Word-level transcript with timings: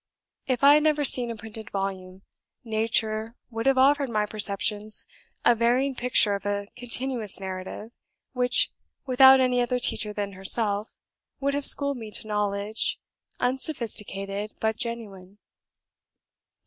If 0.47 0.63
I 0.63 0.73
had 0.73 0.81
never 0.81 1.03
seen 1.03 1.29
a 1.29 1.35
printed 1.35 1.69
volume, 1.69 2.23
Nature 2.63 3.35
would 3.51 3.67
have 3.67 3.77
offered 3.77 4.09
my 4.09 4.25
perceptions 4.25 5.05
a 5.45 5.53
varying 5.53 5.93
picture 5.93 6.33
of 6.33 6.43
a 6.43 6.69
continuous 6.75 7.39
narrative, 7.39 7.91
which, 8.33 8.71
without 9.05 9.39
any 9.39 9.61
other 9.61 9.77
teacher 9.79 10.11
than 10.11 10.31
herself, 10.31 10.95
would 11.39 11.53
have 11.53 11.67
schooled 11.67 11.97
me 11.97 12.09
to 12.13 12.27
knowledge, 12.27 12.99
unsophisticated, 13.39 14.53
but 14.59 14.75
genuine. 14.75 15.37